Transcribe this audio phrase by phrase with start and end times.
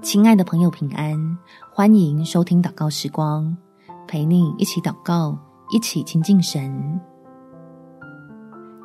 [0.00, 1.38] 亲爱的朋友，平安！
[1.72, 3.54] 欢迎收听祷告时光，
[4.06, 5.36] 陪你一起祷告，
[5.70, 7.00] 一起亲近神。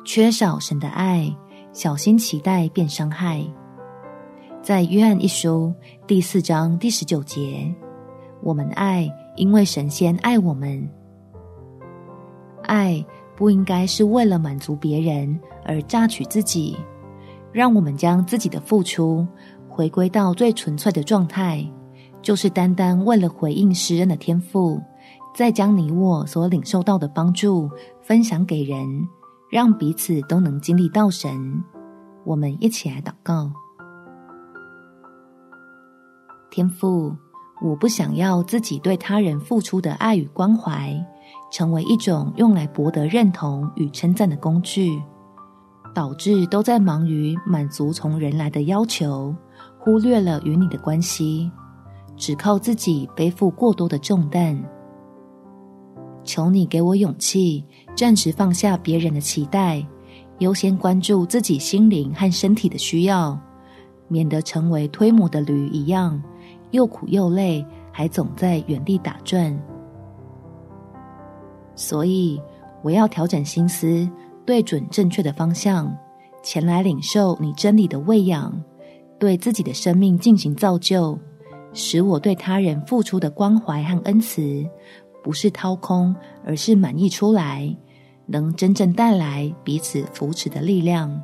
[0.04, 1.34] 缺少神的爱，
[1.72, 3.44] 小心期待变伤害。
[4.60, 5.72] 在约翰一书
[6.06, 7.72] 第四章第十九节，
[8.42, 10.86] 我们爱，因为神仙爱我们。
[12.64, 13.04] 爱
[13.36, 16.76] 不应该是为了满足别人而榨取自己，
[17.52, 19.26] 让我们将自己的付出。
[19.74, 21.68] 回归到最纯粹的状态，
[22.22, 24.80] 就是单单为了回应施恩的天赋，
[25.34, 27.68] 再将你我所领受到的帮助
[28.00, 28.86] 分享给人，
[29.50, 31.60] 让彼此都能经历到神。
[32.24, 33.50] 我们一起来祷告：
[36.52, 37.12] 天赋，
[37.60, 40.94] 我不想要自己对他人付出的爱与关怀，
[41.50, 45.02] 成为一种用来博得认同与称赞的工具，
[45.92, 49.34] 导致都在忙于满足从人来的要求。
[49.84, 51.52] 忽略了与你的关系，
[52.16, 54.58] 只靠自己背负过多的重担。
[56.22, 57.62] 求你给我勇气，
[57.94, 59.86] 暂时放下别人的期待，
[60.38, 63.38] 优先关注自己心灵和身体的需要，
[64.08, 66.18] 免得成为推磨的驴一样，
[66.70, 69.54] 又苦又累，还总在原地打转。
[71.74, 72.40] 所以，
[72.82, 74.08] 我要调整心思，
[74.46, 75.94] 对准正确的方向，
[76.42, 78.50] 前来领受你真理的喂养。
[79.18, 81.18] 对自己的生命进行造就，
[81.72, 84.66] 使我对他人付出的关怀和恩慈，
[85.22, 87.74] 不是掏空，而是满溢出来，
[88.26, 91.20] 能真正带来彼此扶持的力量。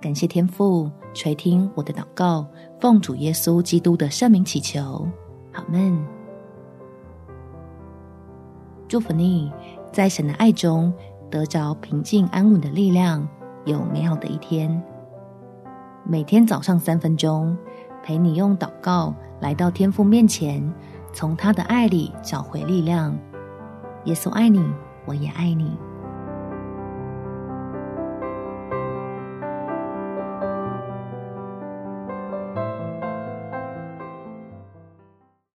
[0.00, 2.46] 感谢天父垂听我的祷告，
[2.80, 5.08] 奉主耶稣基督的圣名祈求，
[5.52, 5.98] 阿们。
[8.86, 9.50] 祝福你，
[9.92, 10.92] 在神的爱中
[11.30, 13.26] 得着平静安稳的力量，
[13.64, 14.82] 有美好的一天。
[16.06, 17.56] 每天早上三分钟，
[18.02, 20.62] 陪你用祷告来到天父面前，
[21.14, 23.16] 从他的爱里找回力量。
[24.04, 24.62] 耶稣爱你，
[25.06, 25.74] 我也爱你。